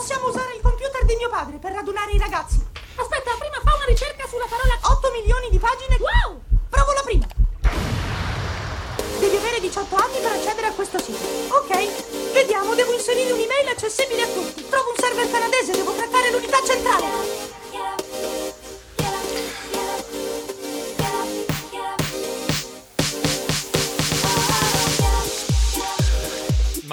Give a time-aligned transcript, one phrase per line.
[0.00, 2.56] Possiamo usare il computer di mio padre per radunare i ragazzi.
[2.96, 5.98] Aspetta, prima fa una ricerca sulla parola 8 milioni di pagine.
[6.00, 6.40] Wow!
[6.70, 7.26] Provo la prima.
[9.18, 11.20] Devi avere 18 anni per accedere a questo sito.
[11.52, 14.66] Ok, vediamo, devo inserire un'email accessibile a tutti.
[14.70, 17.49] Trovo un server canadese, devo trattare l'unità centrale.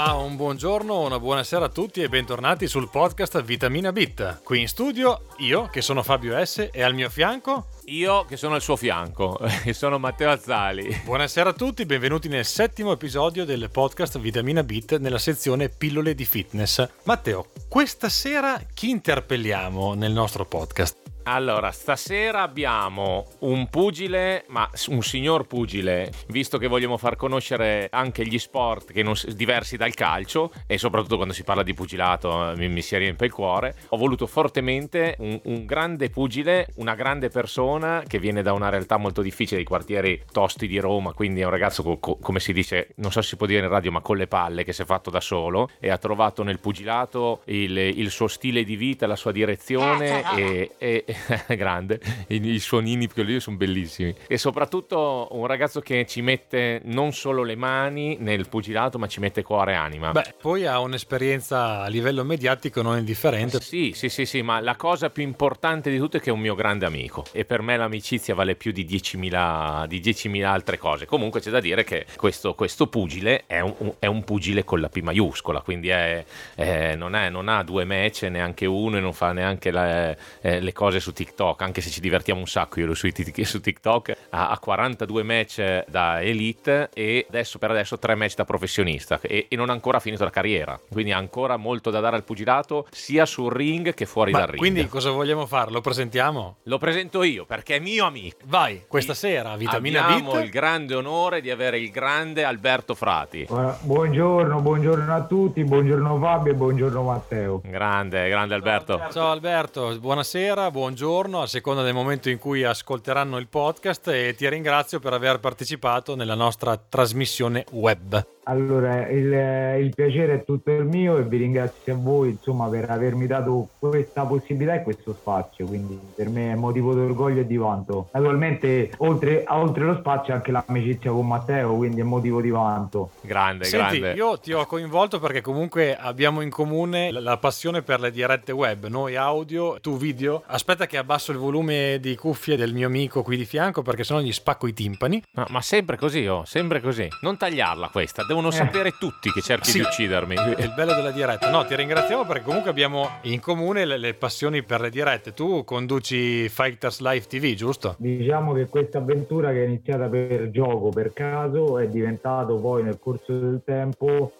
[0.07, 4.39] Ma un buongiorno, una buonasera a tutti e bentornati sul podcast Vitamina Bit.
[4.41, 7.67] Qui in studio io, che sono Fabio S, e al mio fianco...
[7.87, 11.01] Io che sono al suo fianco e sono Matteo Azzali.
[11.03, 16.23] Buonasera a tutti, benvenuti nel settimo episodio del podcast Vitamina Bit nella sezione Pillole di
[16.23, 16.87] Fitness.
[17.03, 21.06] Matteo, questa sera chi interpelliamo nel nostro podcast?
[21.27, 28.25] Allora, stasera abbiamo un pugile, ma un signor pugile, visto che vogliamo far conoscere anche
[28.25, 32.69] gli sport che non, diversi dal calcio e soprattutto quando si parla di pugilato mi,
[32.69, 33.75] mi si riempie il cuore.
[33.89, 38.95] Ho voluto fortemente un, un, grande pugile, una grande persona che viene da una realtà
[38.95, 42.53] molto difficile, i quartieri tosti di Roma, quindi è un ragazzo, co, co, come si
[42.53, 44.83] dice, non so se si può dire in radio, ma con le palle che si
[44.83, 49.05] è fatto da solo e ha trovato nel pugilato il, il suo stile di vita,
[49.07, 51.03] la sua direzione e, e
[51.55, 54.15] grande, i, i suonini più sono bellissimi.
[54.27, 59.19] E soprattutto un ragazzo che ci mette non solo le mani nel pugilato, ma ci
[59.19, 60.11] mette cuore e anima.
[60.11, 63.59] Beh, poi ha un'esperienza a livello mediatico non indifferente.
[63.59, 66.39] Sì, sì, sì, sì, ma la cosa più importante di tutto è che è un
[66.39, 67.25] mio grande amico.
[67.31, 71.05] E per me l'amicizia vale più di 10.000, di 10.000 altre cose.
[71.05, 74.89] Comunque c'è da dire che questo, questo pugile è un, è un, pugile con la
[74.89, 76.23] P maiuscola, quindi è,
[76.55, 80.73] è, non, non, ha due match, neanche uno, e non fa neanche la, eh, le
[80.73, 83.09] cose su TikTok anche se ci divertiamo un sacco io su,
[83.43, 89.19] su TikTok, ha, 42 match da elite e adesso per adesso 3 match da professionista
[89.21, 92.23] e, e, non ha ancora finito la carriera, quindi ha ancora molto da dare al
[92.23, 94.59] pugilato sia sul ring che fuori Ma dal ring.
[94.59, 95.71] Quindi cosa vogliamo fare?
[95.71, 96.57] Lo presentiamo?
[96.63, 98.37] Lo presento io perché è mio amico.
[98.45, 100.43] Vai, questa sera Vitamina Abbiamo Bit.
[100.43, 103.47] il grande onore di avere il grande Alberto Frati.
[103.81, 107.61] Buongiorno, buongiorno a tutti, buongiorno Fabio e buongiorno Matteo.
[107.63, 109.01] Grande, grande Alberto.
[109.11, 110.95] Ciao Alberto, buonasera, buongiorno,
[111.41, 116.15] a seconda del momento in cui ascolteranno il podcast e ti ringrazio per aver partecipato
[116.15, 118.36] nella nostra trasmissione web.
[118.49, 122.89] Allora, il, il, piacere è tutto il mio e vi ringrazio a voi insomma, per
[122.89, 127.57] avermi dato questa possibilità e questo spazio, quindi per me è motivo d'orgoglio e di
[127.57, 128.07] vanto.
[128.13, 133.11] Naturalmente, oltre, oltre lo spazio, anche l'amicizia con Matteo, quindi è motivo di vanto.
[133.19, 134.17] Grande, Senti, grande.
[134.17, 138.53] io ti ho coinvolto perché comunque abbiamo in comune la, la passione per le dirette
[138.53, 140.43] web, noi audio, tu video.
[140.45, 144.21] Aspetta che abbasso il volume di cuffie del mio amico qui di fianco perché sennò
[144.21, 145.21] gli spacco i timpani.
[145.33, 147.09] No, ma sempre così, oh, sempre così.
[147.21, 148.51] Non tagliarla questa, devono eh.
[148.51, 150.35] sapere tutti che cerchi sì, di uccidermi.
[150.35, 151.49] È il bello della diretta.
[151.49, 155.33] No, ti ringraziamo perché comunque abbiamo in comune le, le, passioni per le dirette.
[155.33, 157.95] Tu conduci Fighters Live TV, giusto?
[157.97, 162.99] Diciamo che questa avventura che è iniziata per gioco, per caso, è diventato poi nel
[162.99, 164.31] corso del tempo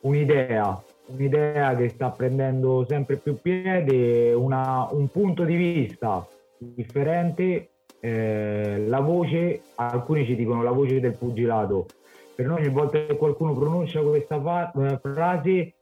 [0.00, 0.82] un'idea.
[1.06, 7.68] Un'idea che sta prendendo sempre più piede, una, un punto di vista differente.
[8.00, 11.86] Eh, la voce, alcuni ci dicono la voce del pugilato,
[12.34, 15.74] per noi ogni volta che qualcuno pronuncia questa fa- frase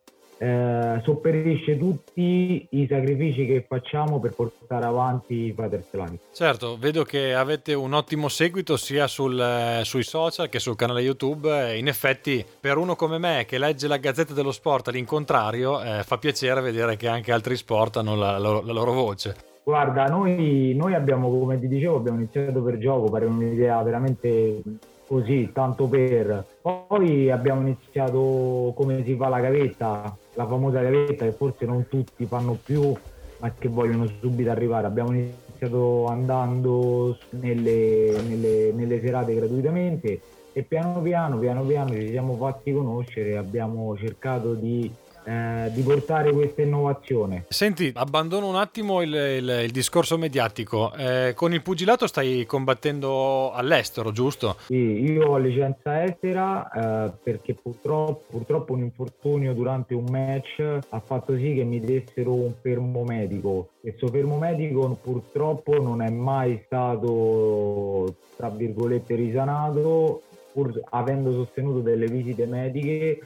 [0.43, 6.19] eh, sopperisce tutti i sacrifici che facciamo per portare avanti Father's Life.
[6.33, 11.01] Certo, vedo che avete un ottimo seguito sia sul, eh, sui social che sul canale
[11.01, 11.77] YouTube.
[11.79, 16.19] In effetti, per uno come me che legge la Gazzetta dello Sport all'incontrario, eh, fa
[16.19, 19.37] piacere vedere che anche altri sport hanno la, la, la loro voce.
[19.63, 24.61] Guarda, noi, noi, abbiamo, come ti dicevo, abbiamo iniziato per gioco, per un'idea veramente
[25.07, 26.45] così, tanto per.
[26.61, 32.25] Poi abbiamo iniziato come si fa la gavetta, la famosa gavetta che forse non tutti
[32.27, 32.95] fanno più,
[33.39, 34.87] ma che vogliono subito arrivare.
[34.87, 40.21] Abbiamo iniziato andando nelle, nelle, nelle serate gratuitamente
[40.53, 44.91] e piano piano, piano piano ci siamo fatti conoscere, abbiamo cercato di
[45.25, 47.45] eh, di portare questa innovazione.
[47.49, 50.93] Senti, abbandono un attimo il, il, il discorso mediatico.
[50.95, 54.57] Eh, con il pugilato stai combattendo all'estero, giusto?
[54.67, 61.01] Sì, io ho licenza estera eh, perché purtroppo, purtroppo un infortunio durante un match ha
[61.01, 63.69] fatto sì che mi dessero un fermo medico.
[63.81, 72.07] Questo fermo medico purtroppo non è mai stato, tra virgolette, risanato, pur avendo sostenuto delle
[72.07, 73.21] visite mediche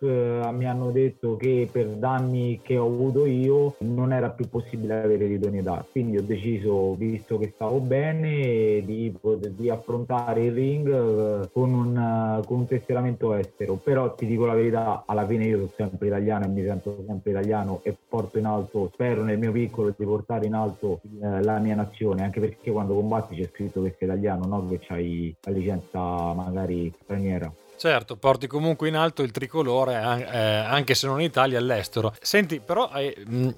[0.00, 5.02] eh, mi hanno detto che per danni che ho avuto io non era più possibile
[5.02, 5.84] avere l'idoneità.
[5.90, 9.14] Quindi ho deciso, visto che stavo bene, di,
[9.50, 13.74] di affrontare il ring eh, con un, con un tesseramento estero.
[13.74, 17.30] Però ti dico la verità, alla fine io sono sempre italiano e mi sento sempre
[17.30, 21.58] italiano e porto in alto, spero nel mio piccolo di portare in alto eh, la
[21.58, 25.52] mia nazione, anche perché quando combatti c'è scritto che sei italiano, no che hai la
[25.52, 27.52] licenza magari straniera.
[27.78, 32.12] Certo, porti comunque in alto il tricolore eh, anche se non in Italia all'estero.
[32.20, 33.14] Senti, però eh,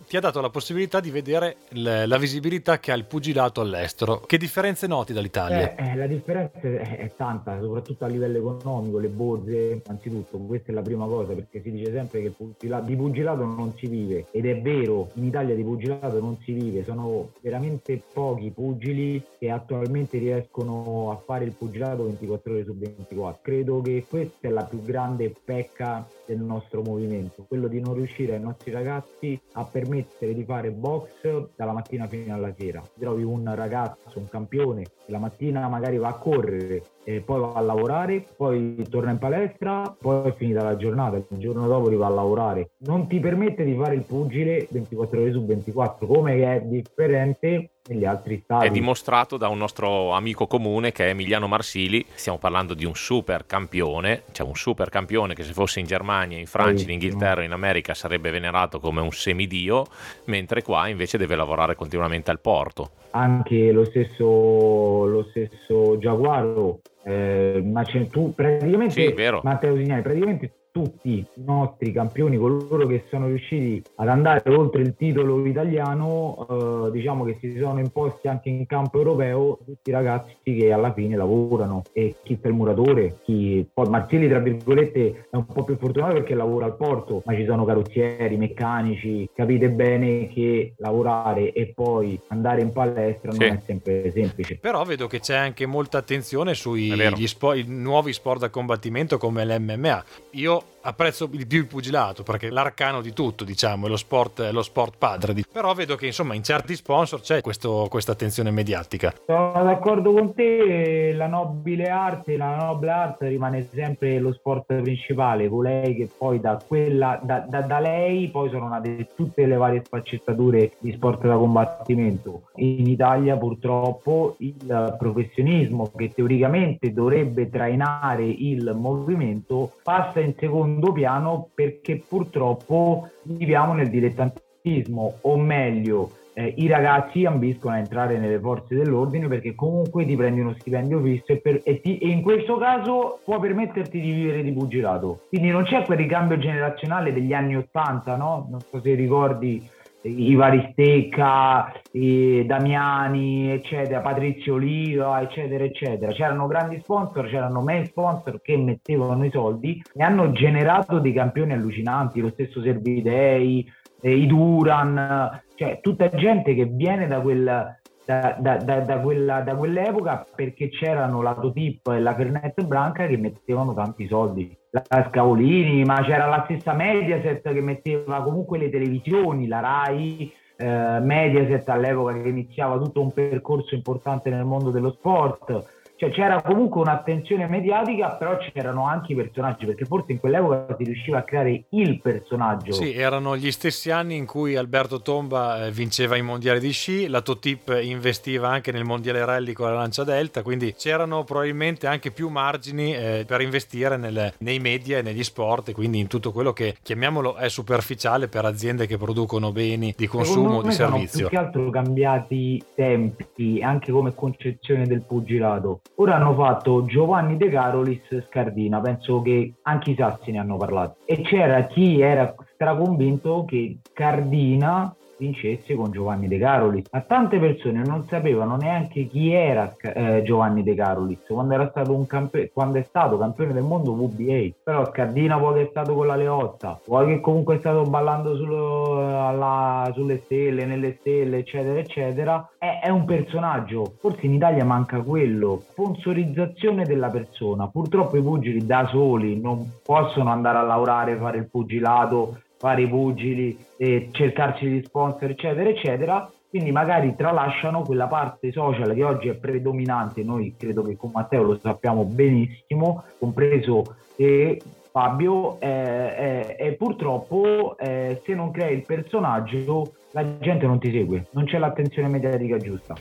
[0.07, 4.21] ti ha dato la possibilità di vedere la visibilità che ha il pugilato all'estero.
[4.21, 5.75] Che differenze noti dall'Italia?
[5.75, 10.71] Eh, eh, la differenza è, è, tanta, soprattutto a livello economico, le borse, anzitutto, questa
[10.71, 14.27] è la prima cosa perché si dice sempre che pugilato, di pugilato non si vive
[14.33, 19.51] ed è vero, in Italia di pugilato non si vive, sono veramente pochi pugili che
[19.51, 23.39] attualmente riescono a fare il pugilato 24 ore su 24.
[23.41, 28.35] Credo che questa è la più grande pecca del nostro movimento, quello di non riuscire
[28.35, 32.83] ai nostri ragazzi a permettere di fare box dalla mattina fino alla sera.
[32.99, 37.53] Trovi un ragazzo, un campione, che la mattina magari va a correre e poi va
[37.55, 42.07] a lavorare, poi torna in palestra, poi è finita la giornata, il giorno dopo riva
[42.07, 42.71] a lavorare.
[42.79, 48.05] Non ti permette di fare il pugile 24 ore su 24, come è differente negli
[48.05, 48.67] altri stati.
[48.67, 52.95] È dimostrato da un nostro amico comune che è Emiliano Marsili, stiamo parlando di un
[52.95, 57.43] super campione, cioè un super campione che se fosse in Germania, in Francia, in Inghilterra,
[57.43, 59.87] in America sarebbe venerato come un semidio,
[60.25, 62.91] mentre qua invece deve lavorare continuamente al porto.
[63.13, 67.63] Anche lo stesso, lo stesso Giaguaro eh,
[68.11, 74.09] tu praticamente sì, Matteo Signani praticamente tutti i nostri campioni, coloro che sono riusciti ad
[74.09, 79.59] andare oltre il titolo italiano, eh, diciamo che si sono imposti anche in campo europeo,
[79.65, 84.29] tutti i ragazzi che alla fine lavorano e chi fa il muratore, chi poi Marzilli
[84.29, 88.37] tra virgolette è un po' più fortunato perché lavora al porto, ma ci sono carrozzieri,
[88.37, 93.39] meccanici, capite bene che lavorare e poi andare in palestra sì.
[93.39, 94.59] non è sempre semplice.
[94.59, 96.93] Però vedo che c'è anche molta attenzione sui
[97.27, 100.05] spo- nuovi sport da combattimento come l'MMA.
[100.33, 100.70] Io out.
[100.83, 104.53] Apprezzo di più il pugilato perché è l'arcano di tutto, diciamo, è lo sport, è
[104.53, 105.35] lo sport padre.
[105.53, 109.13] Però vedo che insomma in certi sponsor c'è questa attenzione mediatica.
[109.27, 115.49] Sono d'accordo con te, la nobile arte, la nobile arte rimane sempre lo sport principale,
[115.49, 119.83] colei che poi da quella, da, da, da lei poi sono nate tutte le varie
[119.85, 122.43] sfaccettature di sport da combattimento.
[122.57, 130.93] In Italia purtroppo il professionismo che teoricamente dovrebbe trainare il movimento passa in secondo secondo
[130.93, 138.39] piano perché purtroppo viviamo nel dilettantismo, o meglio, eh, i ragazzi ambiscono a entrare nelle
[138.39, 142.23] forze dell'ordine perché comunque ti prendi uno stipendio fisso e, per, e, ti, e, in
[142.23, 145.23] questo caso può permetterti di vivere di pugilato.
[145.29, 148.47] Quindi non c'è quel ricambio generazionale degli anni Ottanta, no?
[148.49, 149.69] Non so se ricordi
[150.03, 156.13] i vari Stecca, i Damiani, eccetera, Patrizio Oliva, eccetera, eccetera.
[156.13, 161.53] C'erano grandi sponsor, c'erano main sponsor che mettevano i soldi e hanno generato dei campioni
[161.53, 163.71] allucinanti, lo stesso Servidei,
[164.01, 170.27] eh, i Duran, cioè tutta gente che viene da quel da, da, da, quella, quell'epoca
[170.35, 174.59] perché c'erano la Totip e la Fernet Branca che mettevano tanti soldi.
[174.71, 180.99] La Scavolini, ma c'era la stessa Mediaset che metteva comunque le televisioni, la RAI, eh,
[181.01, 186.81] Mediaset all'epoca che iniziava tutto un percorso importante nel mondo dello sport cioè c'era comunque
[186.81, 191.65] un'attenzione mediatica, però c'erano anche i personaggi, perché forse in quell'epoca si riusciva a creare
[191.69, 192.73] il personaggio.
[192.73, 197.07] Sì, erano gli stessi anni in cui Alberto Tomba eh, vinceva i mondiali di sci,
[197.07, 202.11] la Totip investiva anche nel mondiale rally con la Lancia Delta, quindi c'erano probabilmente anche
[202.11, 206.33] più margini eh, per investire nel, nei media e negli sport, e quindi in tutto
[206.33, 211.29] quello che chiamiamolo è superficiale per aziende che producono beni di consumo, di servizio.
[211.29, 217.37] Sono più che altro cambiati tempi, anche come concezione del pugilato Ora hanno fatto Giovanni
[217.37, 220.97] De Carolis Scardina, penso che anche i Sassi ne hanno parlato.
[221.05, 226.87] E c'era chi era straconvinto che Cardina vincesse con Giovanni De Carolis.
[226.91, 231.95] Ma tante persone non sapevano neanche chi era eh, Giovanni De Carolis quando, era stato
[231.95, 234.55] un campe- quando è stato campione del mondo WBA.
[234.65, 238.35] Però Scardina poi che è stato con la Leotta, poi che comunque è stato ballando
[238.37, 243.95] sullo, alla, sulle stelle, nelle stelle, eccetera, eccetera, è, è un personaggio.
[243.99, 247.69] Forse in Italia manca quello, sponsorizzazione della persona.
[247.69, 252.89] Purtroppo i pugili da soli non possono andare a lavorare, fare il pugilato fare i
[252.89, 256.31] pugili, e cercarci gli sponsor, eccetera, eccetera.
[256.51, 261.43] Quindi magari tralasciano quella parte social che oggi è predominante, noi credo che con Matteo
[261.43, 263.83] lo sappiamo benissimo, compreso
[264.17, 270.81] e Fabio, eh, eh, e purtroppo eh, se non crei il personaggio la gente non
[270.81, 272.95] ti segue, non c'è l'attenzione mediatica giusta.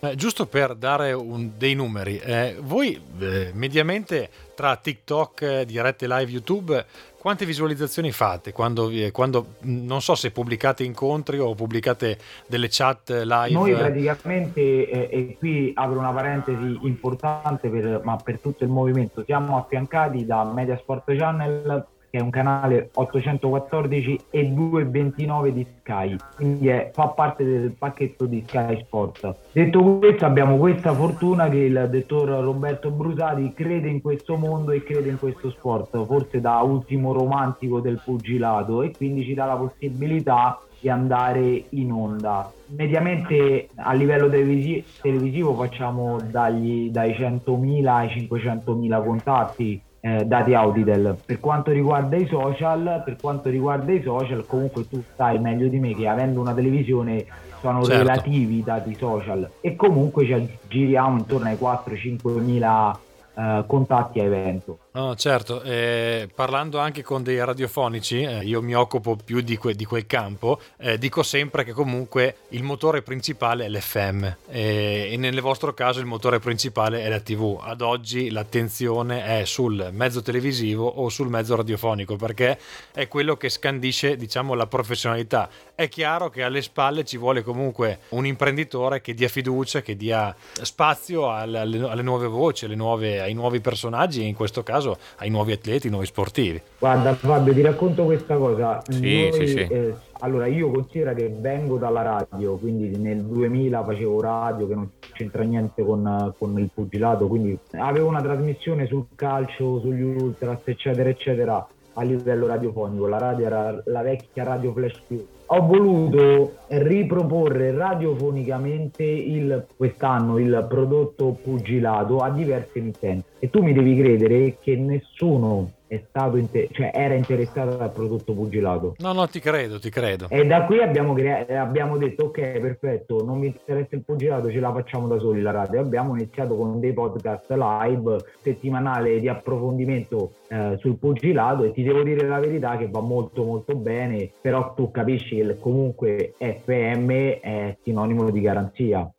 [0.00, 6.06] Eh, giusto per dare un, dei numeri, eh, voi eh, mediamente tra TikTok, eh, dirette
[6.06, 6.84] live YouTube,
[7.24, 13.50] quante visualizzazioni fate quando, quando, non so se pubblicate incontri o pubblicate delle chat live?
[13.50, 19.24] Noi praticamente, eh, e qui apro una parentesi importante per, ma per tutto il movimento,
[19.24, 26.68] siamo affiancati da Mediasport Channel che è un canale 814 e 229 di Sky, quindi
[26.68, 29.34] è, fa parte del pacchetto di Sky Sport.
[29.50, 34.84] Detto questo, abbiamo questa fortuna che il dottor Roberto Brusati crede in questo mondo e
[34.84, 39.56] crede in questo sport, forse da ultimo romantico del pugilato, e quindi ci dà la
[39.56, 42.48] possibilità di andare in onda.
[42.76, 51.16] Mediamente a livello televisi- televisivo facciamo dagli, dai 100.000 ai 500.000 contatti eh, dati Auditel.
[51.24, 55.78] Per quanto riguarda i social, per quanto riguarda i social, comunque tu sai meglio di
[55.78, 57.24] me che avendo una televisione
[57.60, 58.02] sono certo.
[58.02, 62.98] relativi i dati social e comunque ci giriamo intorno ai 4-5 mila
[63.34, 64.78] eh, contatti a evento.
[64.96, 69.74] No, certo, eh, parlando anche con dei radiofonici, eh, io mi occupo più di, que-
[69.74, 75.16] di quel campo, eh, dico sempre che comunque il motore principale è l'FM e, e
[75.16, 77.58] nel vostro caso il motore principale è la TV.
[77.60, 82.56] Ad oggi l'attenzione è sul mezzo televisivo o sul mezzo radiofonico perché
[82.92, 85.48] è quello che scandisce diciamo la professionalità.
[85.74, 90.32] È chiaro che alle spalle ci vuole comunque un imprenditore che dia fiducia, che dia
[90.52, 95.52] spazio alle, alle nuove voci, nuove, ai nuovi personaggi in questo caso caso ai nuovi
[95.52, 96.60] atleti, ai nuovi sportivi.
[96.78, 98.82] Guarda Fabio, ti racconto questa cosa.
[98.86, 99.58] Sì, Noi, sì, sì.
[99.58, 104.90] Eh, allora, io considero che vengo dalla radio, quindi nel 2000 facevo radio che non
[105.12, 111.08] c'entra niente con, con il pugilato, quindi avevo una trasmissione sul calcio, sugli ultras, eccetera,
[111.08, 113.06] eccetera, a livello radiofonico.
[113.06, 120.66] La radio era la vecchia radio Flash Più ho voluto riproporre radiofonicamente il, quest'anno il
[120.68, 123.24] prodotto pugilato a diverse emittenti.
[123.38, 128.32] E tu mi devi credere che nessuno è stato inter- cioè era interessato al prodotto
[128.32, 128.94] pugilato.
[128.98, 130.26] No, no, ti credo, ti credo.
[130.28, 134.60] E da qui abbiamo, crea- abbiamo detto ok, perfetto, non mi interessa il pugilato, ce
[134.60, 135.80] la facciamo da soli la radio.
[135.80, 142.02] Abbiamo iniziato con dei podcast live settimanale di approfondimento eh, sul pugilato e ti devo
[142.02, 147.10] dire la verità che va molto molto bene, però tu capisci che comunque FM
[147.40, 149.10] è sinonimo di garanzia.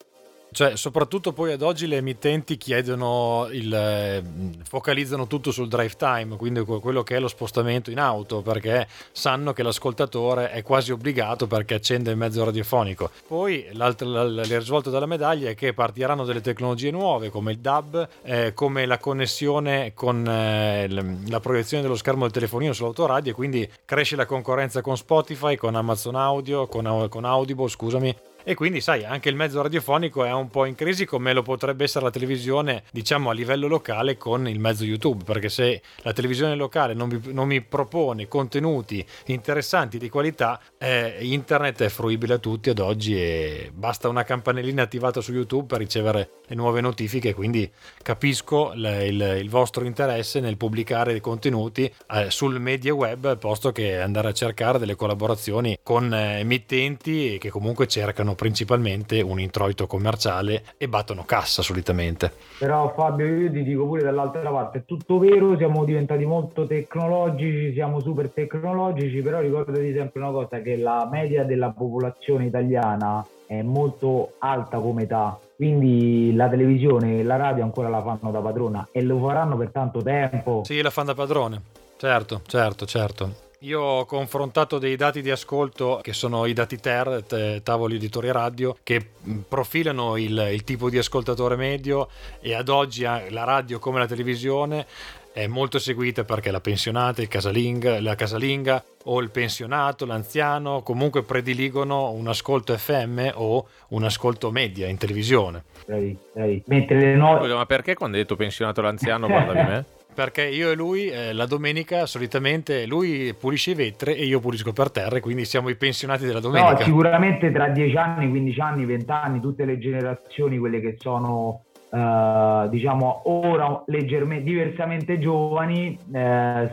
[0.56, 4.24] Cioè, soprattutto poi ad oggi le emittenti chiedono il, eh,
[4.64, 9.52] focalizzano tutto sul drive time, quindi quello che è lo spostamento in auto, perché sanno
[9.52, 13.12] che l'ascoltatore è quasi obbligato perché accende il mezzo radiofonico.
[13.28, 18.54] Poi il risvolto della medaglia è che partiranno delle tecnologie nuove come il DAB, eh,
[18.54, 20.88] come la connessione con eh,
[21.28, 25.76] la proiezione dello schermo del telefonino sull'autoradio e quindi cresce la concorrenza con Spotify, con
[25.76, 28.16] Amazon Audio, con, con Audible, scusami,
[28.48, 31.84] e quindi sai anche il mezzo radiofonico è un po' in crisi come lo potrebbe
[31.84, 36.54] essere la televisione diciamo a livello locale con il mezzo YouTube perché se la televisione
[36.54, 42.38] locale non mi, non mi propone contenuti interessanti di qualità eh, internet è fruibile a
[42.38, 47.34] tutti ad oggi e basta una campanellina attivata su YouTube per ricevere le nuove notifiche
[47.34, 47.68] quindi
[48.04, 54.00] capisco il, il, il vostro interesse nel pubblicare contenuti eh, sul media web posto che
[54.00, 60.64] andare a cercare delle collaborazioni con eh, emittenti che comunque cercano principalmente un introito commerciale
[60.78, 62.32] e battono cassa solitamente.
[62.60, 67.74] Però Fabio io ti dico pure dall'altra parte, è tutto vero, siamo diventati molto tecnologici,
[67.74, 73.62] siamo super tecnologici, però ricordati sempre una cosa, che la media della popolazione italiana è
[73.62, 78.88] molto alta come età, quindi la televisione e la radio ancora la fanno da padrona
[78.92, 80.64] e lo faranno per tanto tempo.
[80.66, 81.62] Sì, la fanno da padrone.
[81.98, 83.45] Certo, certo, certo.
[83.66, 88.78] Io ho confrontato dei dati di ascolto che sono i dati TER, tavoli editori radio,
[88.84, 89.04] che
[89.48, 92.08] profilano il, il tipo di ascoltatore medio
[92.42, 94.86] e ad oggi la radio come la televisione
[95.34, 101.24] è molto seguita perché la pensionata, il casalinga, la casalinga o il pensionato, l'anziano comunque
[101.24, 105.64] prediligono un ascolto FM o un ascolto media in televisione.
[105.88, 106.64] Bravi, bravi.
[106.68, 107.40] Mentre le no...
[107.40, 109.86] Scusa, ma perché quando hai detto pensionato l'anziano guardavi me?
[110.16, 114.72] Perché io e lui eh, la domenica solitamente lui pulisce i vetri e io pulisco
[114.72, 116.72] per terra, quindi siamo i pensionati della domenica.
[116.72, 121.60] No, sicuramente tra 10 anni, 15 anni, 20 anni, tutte le generazioni, quelle che sono
[121.88, 126.12] Uh, diciamo ora leggermente diversamente giovani uh,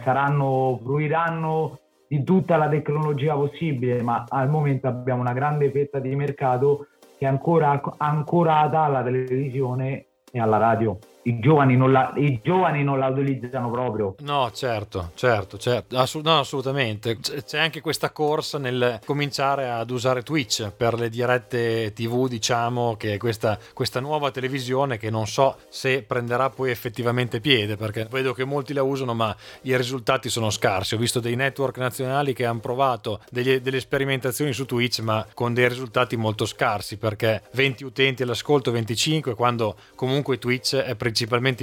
[0.02, 6.16] saranno fruiranno di tutta la tecnologia possibile ma al momento abbiamo una grande fetta di
[6.16, 12.40] mercato che è ancora ancorata alla televisione e alla radio i giovani, non la, i
[12.42, 14.14] giovani non la utilizzano proprio.
[14.20, 15.96] No, certo, certo, certo.
[15.96, 17.18] Assu- no, assolutamente.
[17.18, 23.14] C'è anche questa corsa nel cominciare ad usare Twitch per le dirette TV, diciamo, che
[23.14, 28.32] è questa, questa nuova televisione che non so se prenderà poi effettivamente piede, perché vedo
[28.32, 30.94] che molti la usano, ma i risultati sono scarsi.
[30.94, 35.54] Ho visto dei network nazionali che hanno provato degli, delle sperimentazioni su Twitch, ma con
[35.54, 41.10] dei risultati molto scarsi, perché 20 utenti all'ascolto, 25, quando comunque Twitch è principalmente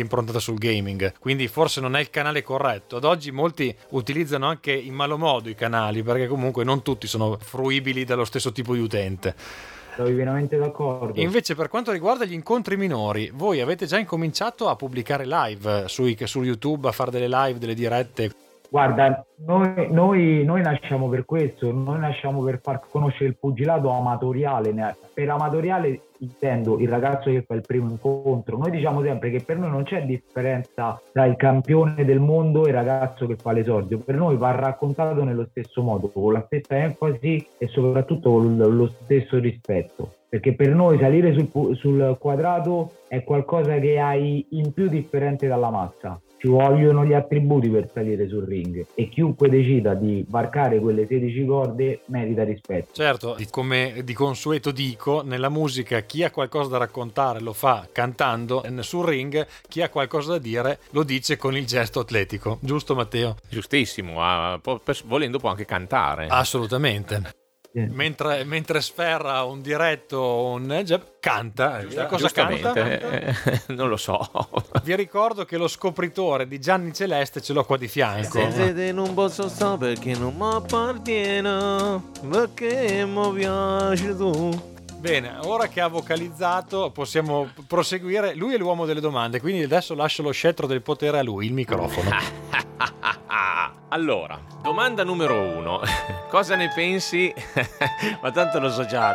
[0.02, 1.14] improntata sul gaming.
[1.20, 2.98] Quindi forse non è il canale corretto.
[2.98, 7.38] Ad oggi molti utilizzano anche in malo modo i canali, perché comunque non tutti sono
[7.40, 9.36] fruibili dallo stesso tipo di utente.
[9.96, 11.20] Sono pienamente d'accordo.
[11.20, 16.06] Invece, per quanto riguarda gli incontri minori, voi avete già incominciato a pubblicare live su,
[16.24, 18.49] su YouTube, a fare delle live, delle dirette?
[18.72, 24.96] Guarda, noi, noi, noi, nasciamo per questo, noi nasciamo per far conoscere il pugilato amatoriale.
[25.12, 28.58] Per amatoriale intendo il ragazzo che fa il primo incontro.
[28.58, 32.70] Noi diciamo sempre che per noi non c'è differenza tra il campione del mondo e
[32.70, 33.98] il ragazzo che fa l'esordio.
[33.98, 38.88] Per noi va raccontato nello stesso modo, con la stessa enfasi e soprattutto con lo
[39.02, 40.14] stesso rispetto.
[40.30, 45.72] Perché per noi salire sul, sul quadrato è qualcosa che hai in più differente dalla
[45.72, 51.06] massa ci vogliono gli attributi per salire sul ring e chiunque decida di varcare quelle
[51.06, 52.94] 16 corde merita rispetto.
[52.94, 58.64] Certo, come di consueto dico, nella musica chi ha qualcosa da raccontare lo fa cantando,
[58.80, 62.58] sul ring chi ha qualcosa da dire lo dice con il gesto atletico.
[62.62, 63.36] Giusto Matteo?
[63.50, 64.60] Giustissimo, ah,
[65.06, 66.28] volendo può anche cantare.
[66.28, 67.39] Assolutamente.
[67.72, 71.82] Mentre, mentre, sferra un diretto un jab, canta.
[71.82, 72.74] Giusta, cosa canta?
[72.74, 73.36] Eh,
[73.68, 74.28] non lo so.
[74.84, 78.50] Vi ricordo che lo scopritore di Gianni Celeste ce l'ho qua di fianco.
[78.52, 84.78] Se non posso stare perché non mi appartiene, perché mi piace tu.
[85.00, 88.36] Bene, ora che ha vocalizzato possiamo proseguire.
[88.36, 91.54] Lui è l'uomo delle domande, quindi adesso lascio lo scettro del potere a lui, il
[91.54, 92.10] microfono.
[93.88, 95.80] allora, domanda numero uno.
[96.28, 97.34] Cosa ne pensi?
[98.22, 99.14] Ma tanto lo so già.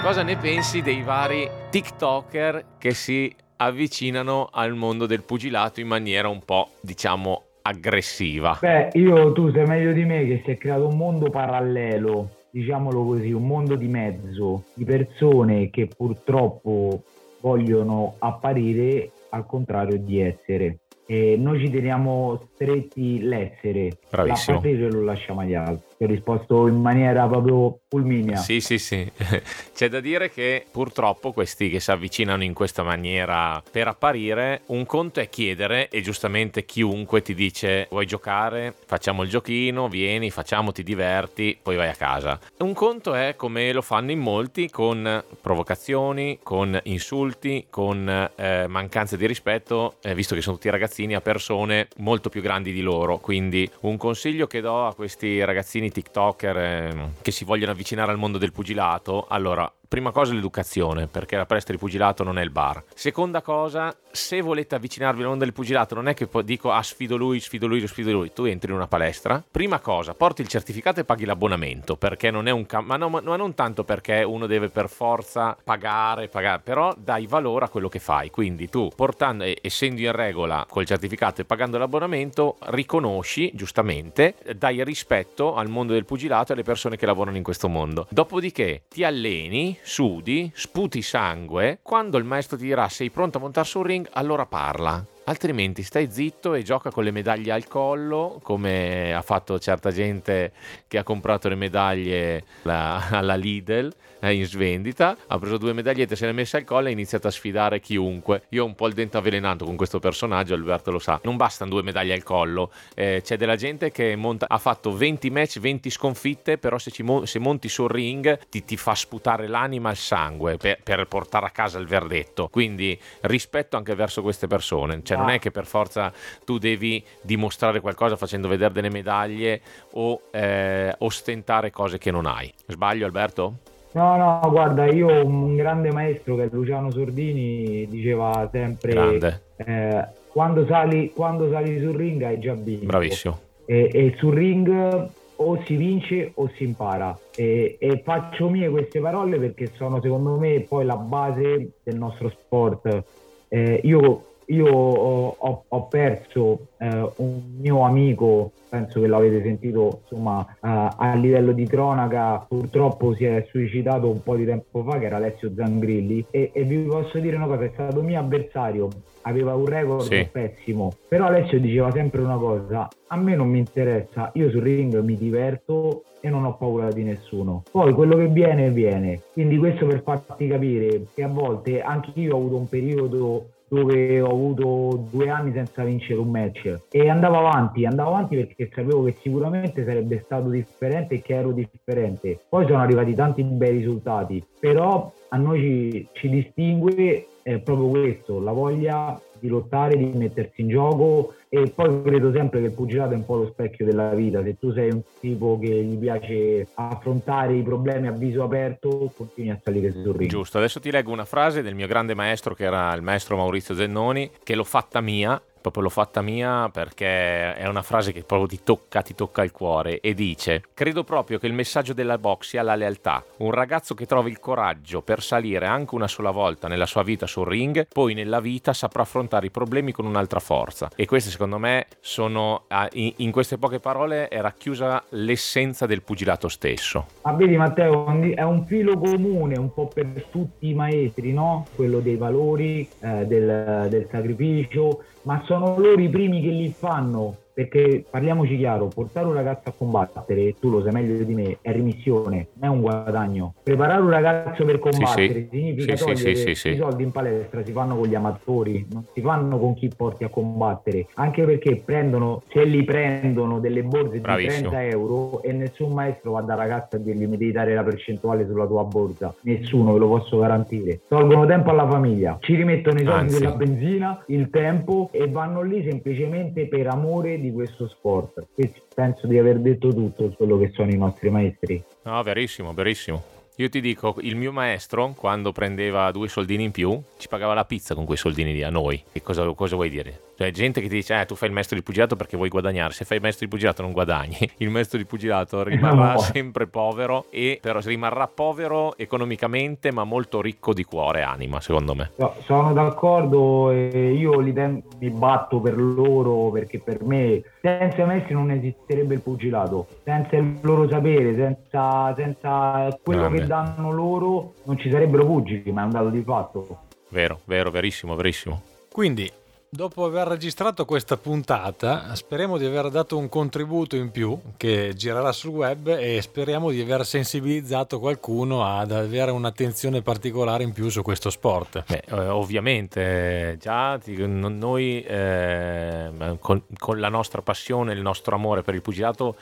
[0.00, 6.28] Cosa ne pensi dei vari TikToker che si avvicinano al mondo del pugilato in maniera
[6.28, 8.58] un po', diciamo, aggressiva?
[8.60, 13.04] Beh, io tu sai meglio di me che si è creato un mondo parallelo diciamolo
[13.04, 17.02] così, un mondo di mezzo di persone che purtroppo
[17.40, 20.78] vogliono apparire al contrario di essere.
[21.04, 24.56] E noi ci teniamo stretti l'essere, Bravissimo.
[24.56, 28.36] l'apparire lo lasciamo agli altri ti ho risposto in maniera proprio fulminea.
[28.36, 29.10] Sì, sì, sì.
[29.74, 34.84] C'è da dire che purtroppo questi che si avvicinano in questa maniera per apparire, un
[34.86, 40.72] conto è chiedere e giustamente chiunque ti dice vuoi giocare, facciamo il giochino, vieni, facciamo,
[40.72, 42.38] ti diverti, poi vai a casa.
[42.58, 49.16] Un conto è come lo fanno in molti con provocazioni, con insulti, con eh, mancanze
[49.16, 53.18] di rispetto, eh, visto che sono tutti ragazzini, a persone molto più grandi di loro.
[53.18, 58.10] Quindi un consiglio che do a questi ragazzini ragazzini TikToker eh, che si vogliono avvicinare
[58.10, 62.42] al mondo del pugilato, allora prima cosa l'educazione, perché la palestra di pugilato non è
[62.42, 62.84] il bar.
[62.94, 67.16] Seconda cosa, se volete avvicinarvi al mondo del pugilato, non è che dico ah sfido
[67.16, 68.32] lui, sfido lui, sfido lui.
[68.32, 72.46] Tu entri in una palestra, prima cosa, porti il certificato e paghi l'abbonamento, perché non
[72.48, 76.60] è un cam- ma, no, ma non tanto perché uno deve per forza pagare, pagare,
[76.62, 78.30] però dai valore a quello che fai.
[78.30, 85.54] Quindi tu portando essendo in regola col certificato e pagando l'abbonamento, riconosci giustamente, dai rispetto
[85.54, 88.06] al mondo del pugilato e alle persone che lavorano in questo mondo.
[88.10, 93.66] Dopodiché ti alleni sudi, sputi sangue, quando il maestro ti dirà sei pronto a montare
[93.66, 95.04] sul ring, allora parla.
[95.28, 100.52] Altrimenti stai zitto e gioca con le medaglie al collo, come ha fatto certa gente
[100.86, 106.16] che ha comprato le medaglie alla, alla Lidl è in svendita, ha preso due medagliette,
[106.16, 108.44] se le ha messe al collo e ha iniziato a sfidare chiunque.
[108.50, 111.20] Io ho un po' il dente avvelenato con questo personaggio, Alberto lo sa.
[111.24, 115.30] Non bastano due medaglie al collo, eh, c'è della gente che monta, ha fatto 20
[115.30, 119.90] match, 20 sconfitte, però se, mo- se monti sul ring ti, ti, fa sputare l'anima
[119.90, 122.48] il sangue per, per, portare a casa il verdetto.
[122.48, 126.12] Quindi rispetto anche verso queste persone, cioè non è che per forza
[126.44, 129.60] tu devi dimostrare qualcosa facendo vedere delle medaglie
[129.92, 132.52] o eh, ostentare cose che non hai.
[132.66, 133.54] Sbaglio Alberto?
[133.92, 140.66] No, no, guarda, io un grande maestro che è Luciano Sordini diceva sempre eh, quando,
[140.66, 142.84] sali, quando sali sul ring hai già vinto.
[142.84, 143.40] Bravissimo.
[143.64, 147.18] E, e sul ring o si vince o si impara.
[147.34, 152.28] E, e, faccio mie queste parole perché sono secondo me poi la base del nostro
[152.28, 153.04] sport.
[153.48, 155.36] Eh, io io ho,
[155.68, 161.66] ho- perso eh, un mio amico, penso che l'avete sentito, insomma, eh, a livello di
[161.66, 166.50] cronaca, purtroppo si è suicidato un po' di tempo fa, che era Alessio Zangrilli, e,
[166.52, 168.88] e vi posso dire una cosa, è stato mio avversario,
[169.22, 170.28] aveva un record Sì.
[170.30, 174.98] pessimo, però Alessio diceva sempre una cosa, a me non mi interessa, io sul ring
[175.00, 177.62] mi diverto e non ho paura di nessuno.
[177.70, 179.20] Poi quello che viene, viene.
[179.32, 184.20] Quindi questo per farti capire che a volte anche io ho avuto un periodo dove
[184.20, 189.04] ho avuto due anni senza vincere un match e andavo avanti, andavo avanti perché sapevo
[189.04, 192.38] che sicuramente sarebbe stato differente e che ero differente.
[192.48, 197.26] Poi sono arrivati tanti bei risultati, però a noi ci, ci distingue
[197.62, 202.66] proprio questo, la voglia di lottare, di mettersi in gioco e poi credo sempre che
[202.66, 205.68] il pugilato è un po' lo specchio della vita, se tu sei un tipo che
[205.68, 210.28] gli piace affrontare i problemi a viso aperto, continui a salire sul ring.
[210.28, 213.74] Giusto, adesso ti leggo una frase del mio grande maestro che era il maestro Maurizio
[213.74, 218.48] Zennoni, che l'ho fatta mia, proprio l'ho fatta mia perché è una frase che proprio
[218.48, 222.50] ti tocca, ti tocca il cuore e dice credo proprio che il messaggio della box
[222.50, 226.68] sia la lealtà, un ragazzo che trova il coraggio per salire anche una sola volta
[226.68, 230.88] nella sua vita sul ring, poi nella vita saprà affrontare i problemi con un'altra forza
[230.94, 236.46] e queste secondo me sono, ah, in queste poche parole è racchiusa l'essenza del pugilato
[236.46, 237.06] stesso.
[237.22, 241.66] Ma vedi Matteo, è un filo comune un po' per tutti i maestri, no?
[241.74, 247.36] Quello dei valori, eh, del, del sacrificio, ma sono loro i primi che li fanno.
[247.56, 251.72] Perché parliamoci chiaro, portare un ragazzo a combattere, tu lo sai meglio di me, è
[251.72, 253.54] rimissione, non è un guadagno.
[253.62, 255.56] Preparare un ragazzo per combattere sì.
[255.56, 256.68] significa Sì, sì, sì.
[256.72, 260.24] i soldi in palestra, si fanno con gli amatori, non si fanno con chi porti
[260.24, 261.06] a combattere.
[261.14, 264.68] Anche perché prendono, se li prendono delle borse Bravissimo.
[264.68, 267.82] di 30 euro e nessun maestro va da ragazzo a dirgli mi devi dare la
[267.82, 273.00] percentuale sulla tua borsa nessuno ve lo posso garantire tolgono tempo alla famiglia ci rimettono
[273.00, 273.38] i soldi Anzi.
[273.38, 279.26] della benzina il tempo e vanno lì semplicemente per amore di questo sport e penso
[279.26, 283.24] di aver detto tutto quello che sono i nostri maestri No, verissimo, verissimo.
[283.56, 287.64] Io ti dico, il mio maestro, quando prendeva due soldini in più, ci pagava la
[287.64, 289.02] pizza con quei soldini lì a noi.
[289.10, 290.20] E cosa, cosa vuoi dire?
[290.36, 292.92] Cioè, gente che ti dice, eh, tu fai il maestro di pugilato perché vuoi guadagnare.
[292.92, 294.36] Se fai il maestro di pugilato non guadagni.
[294.58, 296.18] Il maestro di pugilato rimarrà No.
[296.18, 301.94] sempre povero, e però rimarrà povero economicamente, ma molto ricco di cuore e anima, secondo
[301.94, 302.10] me.
[302.16, 308.02] No, sono d'accordo e io li ten- mi batto per loro perché per me senza
[308.02, 313.38] i maestri non esisterebbe il pugilato, senza il loro sapere, senza, senza quello Grande.
[313.40, 316.80] che danno loro non ci sarebbero pugili, ma è un dato di fatto.
[317.08, 318.60] Vero, vero, verissimo, verissimo.
[318.92, 319.30] Quindi,
[319.68, 325.32] dopo aver registrato questa puntata, speriamo di aver dato un contributo in più che girerà
[325.32, 331.02] sul web e speriamo di aver sensibilizzato qualcuno ad avere un'attenzione particolare in più su
[331.02, 331.84] questo sport.
[331.86, 338.62] Beh, eh, ovviamente, eh, già noi eh, con, con la nostra passione, il nostro amore
[338.62, 339.36] per il pugilato,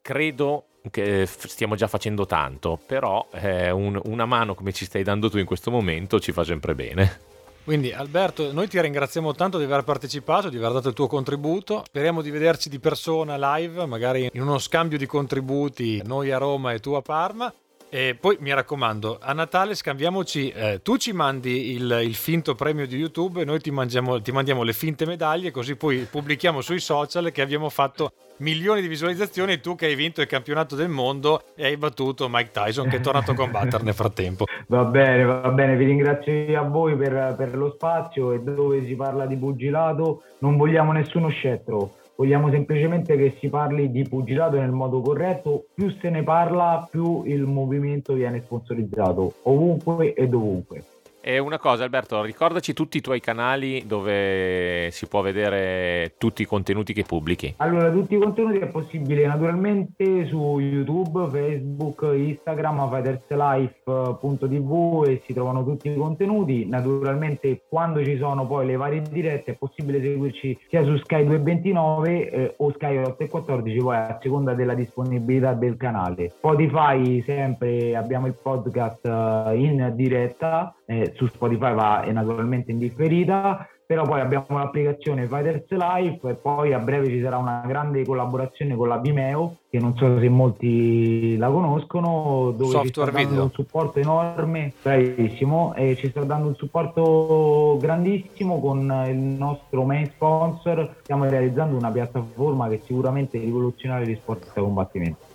[0.00, 5.28] credo che stiamo già facendo tanto, però eh, un- una mano come ci stai dando
[5.28, 7.29] tu in questo momento ci fa sempre bene.
[7.62, 11.84] Quindi Alberto, noi ti ringraziamo tanto di aver partecipato, di aver dato il tuo contributo.
[11.86, 16.72] Speriamo di vederci di persona live, magari in uno scambio di contributi, noi a Roma
[16.72, 17.52] e tu a Parma.
[17.92, 22.86] E poi mi raccomando, a Natale scambiamoci, eh, tu ci mandi il, il finto premio
[22.86, 26.78] di YouTube e noi ti, mangiamo- ti mandiamo le finte medaglie, così poi pubblichiamo sui
[26.78, 30.88] social che abbiamo fatto milioni di visualizzazioni e tu che hai vinto il campionato del
[30.88, 34.44] mondo e hai battuto Mike Tyson che è tornato a combattere nel frattempo.
[34.68, 38.94] Va bene, va bene, vi ringrazio a voi per, per lo spazio e dove si
[38.94, 44.72] parla di pugilato non vogliamo nessuno scettro, vogliamo semplicemente che si parli di pugilato nel
[44.72, 50.84] modo corretto, più se ne parla più il movimento viene sponsorizzato, ovunque e dovunque.
[51.22, 56.46] E una cosa Alberto, ricordaci tutti i tuoi canali dove si può vedere tutti i
[56.46, 57.52] contenuti che pubblichi.
[57.58, 65.62] Allora, tutti i contenuti è possibile naturalmente su YouTube, Facebook, Instagram, fighterslife.tv e si trovano
[65.62, 66.66] tutti i contenuti.
[66.66, 72.30] Naturalmente quando ci sono poi le varie dirette è possibile seguirci sia su Sky 229
[72.30, 76.30] eh, o Sky 814, poi a seconda della disponibilità del canale.
[76.30, 82.78] Spotify sempre abbiamo il podcast eh, in diretta, eh, su Spotify va eh, naturalmente in
[82.78, 88.04] differita però poi abbiamo l'applicazione Fighters Life e poi a breve ci sarà una grande
[88.04, 93.18] collaborazione con la Vimeo che non so se molti la conoscono dove ci Software sta
[93.18, 93.42] dando video.
[93.42, 94.72] un supporto enorme.
[94.80, 95.74] Bravissimo.
[95.74, 100.98] E ci sta dando un supporto grandissimo con il nostro main sponsor.
[101.02, 105.29] Stiamo realizzando una piattaforma che sicuramente rivoluzionerà gli sport da combattimento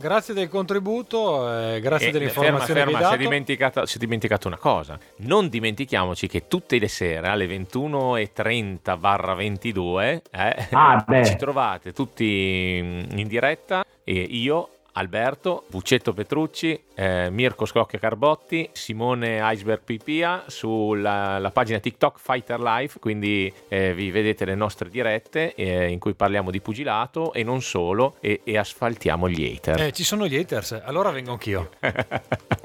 [0.00, 4.00] Grazie del contributo, eh, grazie E, dell'informazione ferma, ferma, che si è, dimenticato, si è
[4.00, 4.98] dimenticato una cosa.
[5.16, 12.78] Non dimentichiamoci che tutte le sere alle 21.30 barra 22 eh, Ah, ci trovate tutti
[12.78, 21.38] in diretta e io, Alberto, Buccetto Petrucci, eh, Mirko Scocchia Carbotti, Simone Iceberg Pipia sulla
[21.38, 26.14] la pagina TikTok Fighter Life, quindi eh, vi vedete le nostre dirette eh, in cui
[26.14, 29.80] parliamo di pugilato e non solo e, e asfaltiamo gli hater.
[29.80, 31.70] Eh, ci sono gli haters, allora vengo anch'io.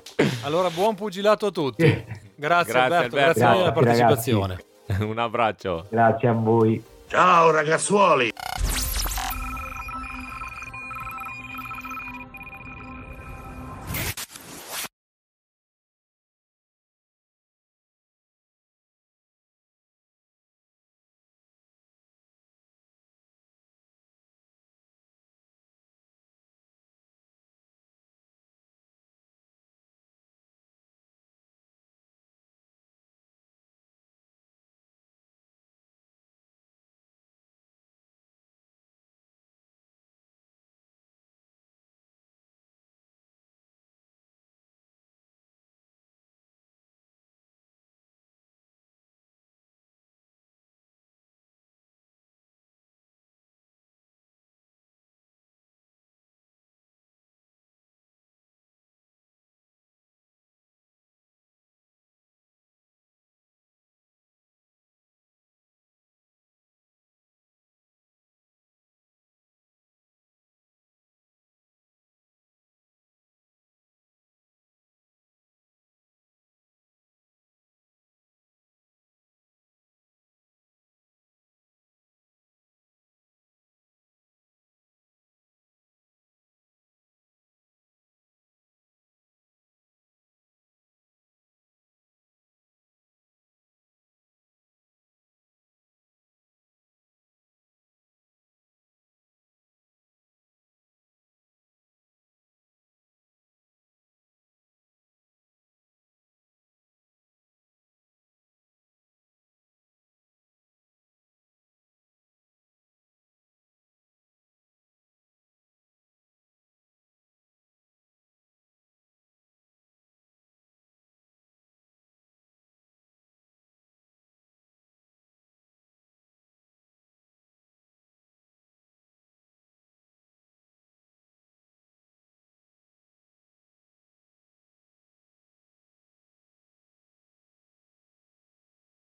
[0.43, 1.83] Allora, buon pugilato a tutti.
[1.83, 3.15] Grazie, Grazie, Alberto, Alberto.
[3.15, 4.63] grazie della Grazie, partecipazione.
[5.05, 5.87] Un abbraccio.
[5.89, 6.83] Grazie a voi.
[7.07, 8.31] Ciao ragazzuoli!